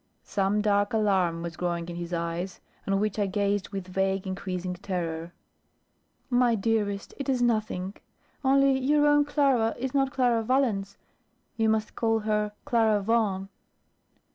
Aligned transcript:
Some 0.23 0.63
dark 0.63 0.93
alarm 0.93 1.43
was 1.43 1.55
growing 1.55 1.87
in 1.87 1.95
his 1.95 2.11
eyes, 2.11 2.59
on 2.87 2.99
which 2.99 3.19
I 3.19 3.27
gazed 3.27 3.69
with 3.69 3.87
vague 3.87 4.25
increasing 4.25 4.73
terror. 4.73 5.31
"Why, 6.29 6.55
dearest, 6.55 7.13
it 7.17 7.29
is 7.29 7.39
nothing. 7.39 7.93
Only 8.43 8.79
your 8.79 9.05
own 9.05 9.25
Clara 9.25 9.75
is 9.77 9.93
not 9.93 10.11
Clara 10.11 10.41
Valence; 10.41 10.97
you 11.55 11.69
must 11.69 11.93
call 11.95 12.21
her 12.21 12.51
'Clara 12.65 12.99
Vaughan. 12.99 13.49